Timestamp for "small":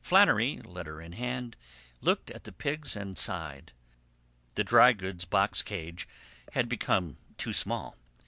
7.52-7.96